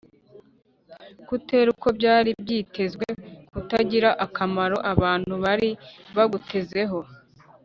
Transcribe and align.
kutera 1.27 1.67
uko 1.75 1.87
byari 1.97 2.29
byitezwe; 2.41 3.05
kutagira 3.51 4.09
akamaro 4.25 4.77
abantu 4.93 5.33
bari 5.43 5.69
bagutezeho 6.15 6.99